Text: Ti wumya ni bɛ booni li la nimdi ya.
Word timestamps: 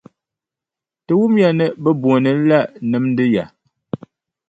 Ti 1.05 1.13
wumya 1.19 1.49
ni 1.57 1.65
bɛ 1.83 1.89
booni 2.01 2.29
li 2.37 2.43
la 2.51 2.59
nimdi 2.89 3.25
ya. 3.33 3.45